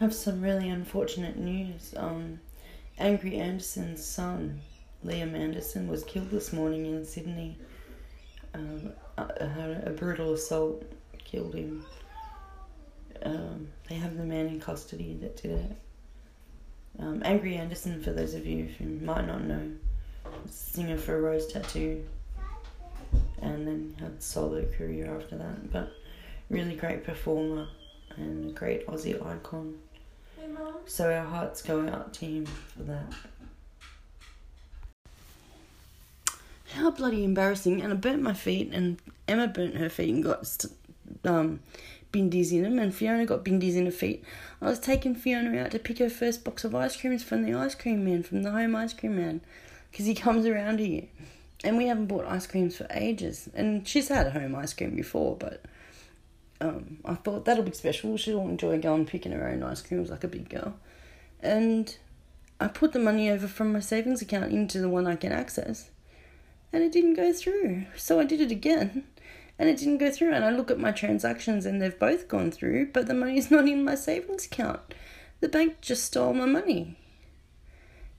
I 0.00 0.04
have 0.04 0.14
some 0.14 0.42
really 0.42 0.68
unfortunate 0.68 1.36
news. 1.36 1.94
Um, 1.96 2.40
Angry 2.98 3.36
Anderson's 3.36 4.04
son, 4.04 4.60
Liam 5.06 5.34
Anderson, 5.34 5.86
was 5.86 6.02
killed 6.02 6.30
this 6.30 6.52
morning 6.52 6.86
in 6.86 7.04
Sydney. 7.04 7.56
Um, 8.54 8.92
a, 9.16 9.82
a 9.86 9.90
brutal 9.90 10.34
assault 10.34 10.82
killed 11.18 11.54
him. 11.54 11.86
Um, 13.22 13.68
they 13.88 13.94
have 13.94 14.16
the 14.16 14.24
man 14.24 14.48
in 14.48 14.60
custody 14.60 15.16
that 15.20 15.40
did 15.40 15.52
it. 15.52 15.76
Um, 16.98 17.22
Angry 17.24 17.54
Anderson, 17.54 18.02
for 18.02 18.10
those 18.10 18.34
of 18.34 18.46
you 18.46 18.68
who 18.78 18.86
might 19.04 19.26
not 19.28 19.44
know, 19.44 19.70
singer 20.50 20.98
for 20.98 21.22
Rose 21.22 21.46
Tattoo, 21.46 22.04
and 23.40 23.66
then 23.66 23.94
had 24.00 24.16
a 24.18 24.20
solo 24.20 24.64
career 24.76 25.16
after 25.16 25.36
that. 25.36 25.70
But 25.72 25.92
really 26.50 26.74
great 26.74 27.04
performer 27.04 27.68
and 28.16 28.50
a 28.50 28.52
great 28.52 28.86
Aussie 28.86 29.24
icon. 29.24 29.78
So 30.86 31.12
our 31.12 31.24
hearts 31.24 31.62
go 31.62 31.88
out 31.88 32.12
to 32.14 32.26
him 32.26 32.46
for 32.46 32.82
that. 32.82 33.12
How 36.74 36.90
bloody 36.90 37.24
embarrassing! 37.24 37.82
And 37.82 37.92
I 37.92 37.96
burnt 37.96 38.22
my 38.22 38.34
feet, 38.34 38.70
and 38.72 38.98
Emma 39.28 39.46
burnt 39.46 39.76
her 39.76 39.88
feet 39.88 40.14
and 40.14 40.24
got 40.24 40.64
um, 41.24 41.60
bindies 42.12 42.52
in 42.52 42.62
them, 42.62 42.78
and 42.78 42.94
Fiona 42.94 43.26
got 43.26 43.44
bindies 43.44 43.76
in 43.76 43.86
her 43.86 43.92
feet. 43.92 44.24
I 44.60 44.66
was 44.66 44.78
taking 44.78 45.14
Fiona 45.14 45.56
out 45.60 45.70
to 45.70 45.78
pick 45.78 45.98
her 45.98 46.10
first 46.10 46.44
box 46.44 46.64
of 46.64 46.74
ice 46.74 46.96
creams 46.96 47.22
from 47.22 47.42
the 47.42 47.54
ice 47.54 47.74
cream 47.74 48.04
man, 48.04 48.22
from 48.22 48.42
the 48.42 48.50
home 48.50 48.74
ice 48.74 48.92
cream 48.92 49.16
man, 49.16 49.40
because 49.90 50.06
he 50.06 50.14
comes 50.14 50.46
around 50.46 50.80
here. 50.80 51.04
And 51.62 51.78
we 51.78 51.86
haven't 51.86 52.06
bought 52.06 52.26
ice 52.26 52.46
creams 52.46 52.76
for 52.76 52.86
ages. 52.90 53.48
And 53.54 53.86
she's 53.88 54.08
had 54.08 54.32
home 54.32 54.54
ice 54.54 54.74
cream 54.74 54.94
before, 54.96 55.36
but 55.36 55.62
um, 56.60 56.98
I 57.04 57.14
thought 57.14 57.44
that'll 57.44 57.64
be 57.64 57.72
special. 57.72 58.16
She'll 58.16 58.40
enjoy 58.40 58.80
going 58.80 59.06
picking 59.06 59.32
her 59.32 59.48
own 59.48 59.62
ice 59.62 59.82
creams 59.82 60.10
like 60.10 60.24
a 60.24 60.28
big 60.28 60.48
girl. 60.48 60.74
And 61.40 61.96
I 62.60 62.68
put 62.68 62.92
the 62.92 62.98
money 62.98 63.30
over 63.30 63.48
from 63.48 63.72
my 63.72 63.80
savings 63.80 64.22
account 64.22 64.52
into 64.52 64.78
the 64.78 64.88
one 64.88 65.06
I 65.06 65.16
can 65.16 65.32
access. 65.32 65.90
And 66.72 66.82
it 66.82 66.92
didn't 66.92 67.14
go 67.14 67.32
through. 67.32 67.86
So 67.96 68.18
I 68.20 68.24
did 68.24 68.40
it 68.40 68.50
again. 68.50 69.04
And 69.58 69.68
it 69.68 69.76
didn't 69.76 69.98
go 69.98 70.10
through. 70.10 70.32
And 70.32 70.44
I 70.44 70.50
look 70.50 70.70
at 70.70 70.80
my 70.80 70.90
transactions 70.90 71.66
and 71.66 71.80
they've 71.80 71.98
both 71.98 72.28
gone 72.28 72.50
through, 72.50 72.90
but 72.92 73.06
the 73.06 73.14
money's 73.14 73.50
not 73.50 73.68
in 73.68 73.84
my 73.84 73.94
savings 73.94 74.46
account. 74.46 74.80
The 75.40 75.48
bank 75.48 75.80
just 75.80 76.04
stole 76.04 76.32
my 76.32 76.46
money. 76.46 76.96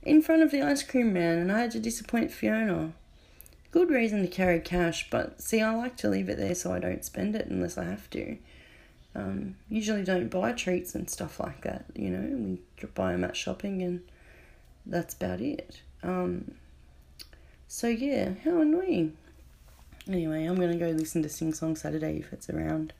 In 0.03 0.21
front 0.21 0.43
of 0.43 0.51
the 0.51 0.61
ice 0.61 0.83
cream 0.83 1.13
man, 1.13 1.39
and 1.39 1.51
I 1.51 1.61
had 1.61 1.71
to 1.71 1.79
disappoint 1.79 2.31
Fiona. 2.31 2.93
Good 3.75 3.89
reason 3.89 4.21
to 4.21 4.29
carry 4.29 4.61
cash, 4.61 5.09
but 5.09 5.41
see, 5.41 5.61
I 5.61 5.75
like 5.75 5.97
to 5.97 6.07
leave 6.07 6.29
it 6.29 6.37
there 6.37 6.55
so 6.55 6.71
I 6.71 6.79
don't 6.79 7.03
spend 7.03 7.35
it 7.35 7.47
unless 7.47 7.77
I 7.77 7.83
have 7.83 8.09
to. 8.11 8.37
Um, 9.13 9.57
usually 9.67 10.01
don't 10.01 10.29
buy 10.29 10.53
treats 10.53 10.95
and 10.95 11.09
stuff 11.09 11.41
like 11.41 11.59
that, 11.63 11.83
you 11.93 12.09
know. 12.09 12.57
We 12.81 12.87
buy 12.93 13.11
them 13.11 13.25
at 13.25 13.35
shopping 13.35 13.81
and 13.81 14.01
that's 14.85 15.13
about 15.13 15.41
it. 15.41 15.81
Um, 16.03 16.51
so 17.67 17.87
yeah, 17.89 18.35
how 18.45 18.61
annoying. 18.61 19.17
Anyway, 20.07 20.45
I'm 20.45 20.55
gonna 20.55 20.77
go 20.77 20.91
listen 20.91 21.21
to 21.23 21.27
Sing 21.27 21.53
Song 21.53 21.75
Saturday 21.75 22.19
if 22.19 22.31
it's 22.31 22.49
around. 22.49 22.93